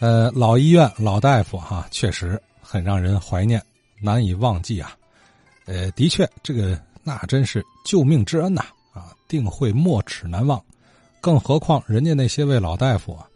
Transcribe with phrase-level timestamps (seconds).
[0.00, 3.62] 呃，老医院老大夫哈，确实很让人怀念，
[4.00, 4.94] 难以忘记啊。
[5.66, 8.62] 呃，的确，这个那真是救命之恩呐
[8.92, 10.62] 啊，定会没齿难忘。
[11.22, 13.26] 更何况人家那些位老大夫啊，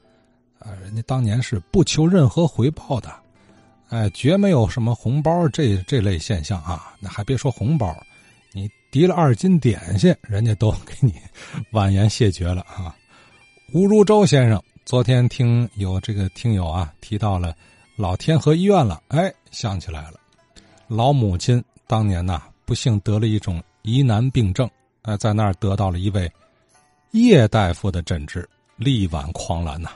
[0.58, 3.10] 啊，人家当年是不求任何回报的，
[3.88, 6.92] 哎，绝没有什么红包这这类现象啊。
[7.00, 7.96] 那还别说红包，
[8.52, 11.14] 你提了二斤点心，人家都给你
[11.70, 12.94] 婉言谢绝了啊。
[13.72, 14.62] 吴如周先生。
[14.88, 17.54] 昨天听有这个听友啊提到了
[17.94, 20.14] 老天河医院了，哎，想起来了，
[20.88, 24.66] 老母亲当年呐不幸得了一种疑难病症，
[25.02, 26.26] 哎，在那儿得到了一位
[27.10, 29.90] 叶大夫的诊治，力挽狂澜呐。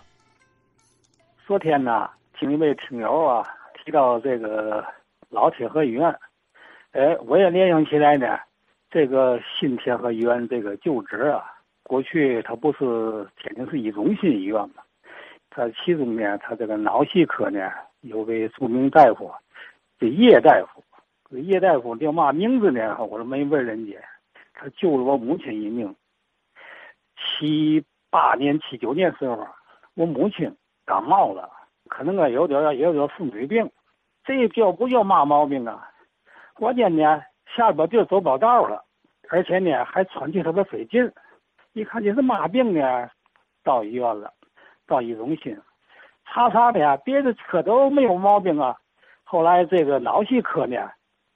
[1.47, 3.43] 昨天呢，听一位听友啊
[3.83, 4.85] 提到这个
[5.31, 6.15] 老天河医院，
[6.91, 8.27] 哎，我也联想起来呢，
[8.91, 11.45] 这个新天河医院这个旧址啊。
[11.83, 14.83] 过去他不是天津市一中心医院嘛？
[15.51, 19.31] 他其中呢，他这个脑系科呢有位著名大夫，
[19.99, 20.83] 这叶大夫。
[21.31, 22.97] 这叶大夫叫嘛名字呢？
[22.99, 23.93] 我说没问人家。
[24.55, 25.95] 他救了我母亲一命。
[27.17, 29.47] 七八年、七九年时候，
[29.95, 31.51] 我母亲感冒了，
[31.89, 33.71] 可能啊有点也有点风水病。
[34.25, 35.91] 这叫不叫嘛毛病啊？
[36.55, 37.23] 关键呢，
[37.57, 38.85] 下边地走不道了，
[39.29, 41.11] 而且呢还喘气特别费劲。
[41.73, 43.11] 一看你是嘛病呢？
[43.65, 44.33] 到医院了，
[44.87, 45.59] 到医中心
[46.27, 48.77] 查查的呀，别的科都没有毛病啊。
[49.23, 50.77] 后来这个脑系科呢，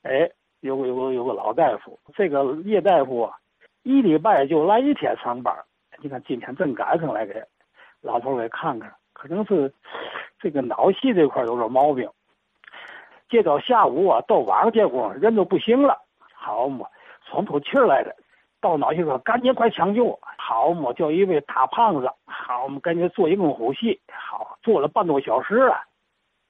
[0.03, 0.29] 哎，
[0.61, 3.35] 有有有个老大夫，这个叶大夫啊，
[3.83, 5.55] 一礼拜就来一天上班。
[5.99, 7.43] 你看今天正赶上来给
[8.03, 9.73] 老头给看看，可能是
[10.39, 12.07] 这个脑系这块有点毛病。
[13.31, 15.99] 接到下午啊，到晚上结果人都不行了，
[16.35, 16.87] 好嘛，
[17.25, 18.15] 喘不气来了。
[18.67, 20.19] 到脑去说赶紧快抢救！
[20.37, 24.01] 好嘛，叫一位大胖子，好，嘛赶紧做人工呼吸。
[24.13, 25.85] 好，做了半多小时了。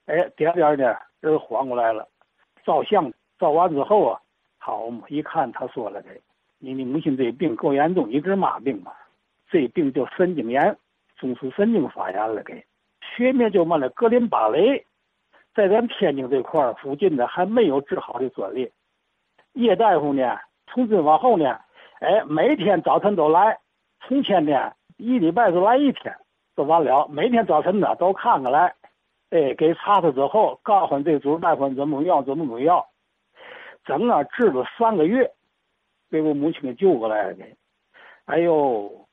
[0.07, 2.07] 哎，点点的人缓过来了。
[2.65, 4.19] 照相照完之后啊，
[4.57, 6.09] 好嘛，一看他说了：“这
[6.57, 8.91] 你你母亲这病够严重，你知嘛病吗？
[9.51, 10.75] 这病叫神经炎，
[11.17, 12.41] 中枢神经发炎了。
[12.41, 12.65] 给
[12.99, 13.87] 学名叫嘛呢？
[13.89, 14.83] 格林巴雷，
[15.53, 18.71] 在咱天津这块附近呢还没有治好的专利。
[19.53, 21.59] 叶大夫呢，从今往后呢。”
[21.99, 23.57] 哎，每天早晨都来，
[24.01, 26.15] 从前呢一礼拜就来一天，
[26.55, 27.07] 就完了。
[27.07, 28.75] 每天早晨呢都看看来，
[29.31, 32.85] 哎，给查查之后，告诉这主大夫怎么用怎么用药，
[33.83, 35.31] 整个治了三个月，
[36.11, 37.37] 给我母亲给救过来了。
[38.25, 39.07] 哎呦，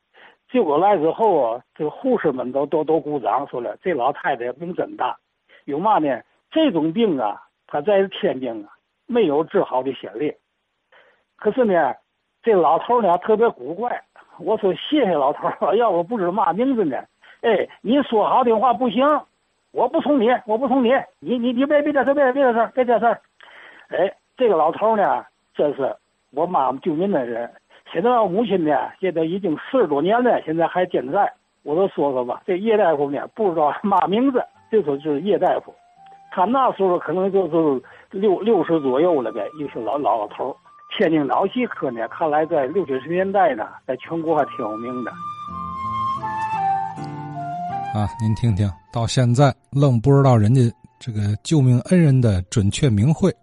[0.48, 5.18] 救过来之后啊，这个护士们都都都鼓掌，说了这老太太病真大。
[5.64, 6.20] 有嘛呢？
[6.50, 8.68] 这种病啊，他在天津啊
[9.06, 10.34] 没有治好的先例。
[11.36, 11.94] 可是呢。
[12.44, 14.02] 这老头呢特别古怪，
[14.38, 16.98] 我说谢谢老头 要不不知嘛名字呢。
[17.40, 19.02] 哎，你说好听话不行，
[19.72, 20.90] 我不从你，我不从你，
[21.20, 23.06] 你你你别别这事，别别这事，别这事。
[23.88, 25.96] 哎，这个老头呢，这是
[26.32, 27.50] 我妈妈救命的人。
[27.90, 31.32] 现在我母亲呢，现在已经四十多年了，现在还健在。
[31.62, 35.74] 我都说说吧，这叶大夫呢，不知道嘛名字，就说就是叶大夫。
[36.30, 40.54] 他那时候可能就是六六十左右了呗，一个老老老头。
[40.96, 45.10] 天津脑系科呢，看来在六七十年代呢，在全国还挺有名的。
[47.92, 53.34] 啊，您听听到现在愣不知道人家这个救命恩人的准确名讳，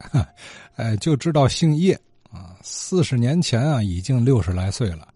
[0.78, 1.94] 哎，就知道姓叶
[2.32, 2.56] 啊。
[2.62, 5.08] 四十年前啊，已经六十来岁了，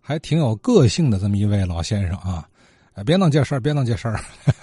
[0.00, 2.44] 还挺有个性的这么一位老先生啊。
[2.94, 4.18] 哎，别弄这事儿，别弄这事儿，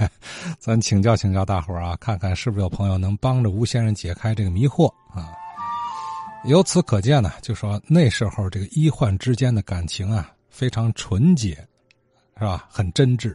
[0.60, 5.32] 咱请教请教大伙儿啊，看看是不是有朋友能帮着吴先生解开这个迷惑啊。
[6.46, 11.56] 由此可见呢，就说那时候这个医患之间的感情啊，非常纯洁，
[12.38, 12.68] 是吧？
[12.70, 13.34] 很真挚。